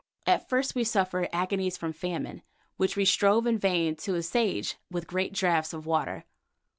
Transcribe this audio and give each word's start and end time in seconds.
At 0.25 0.49
first 0.49 0.73
we 0.73 0.83
suffered 0.83 1.29
agonies 1.31 1.77
from 1.77 1.93
famine, 1.93 2.41
which 2.75 2.95
we 2.95 3.05
strove 3.05 3.45
in 3.45 3.59
vain 3.59 3.95
to 3.97 4.15
assuage 4.15 4.77
with 4.89 5.05
great 5.05 5.31
draughts 5.31 5.73
of 5.73 5.85
water. 5.85 6.25